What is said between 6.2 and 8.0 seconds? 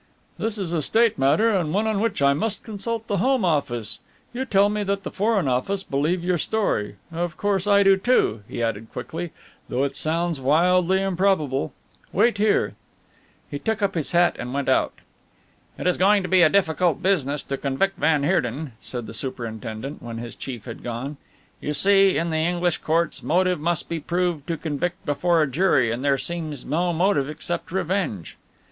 your story of course I do,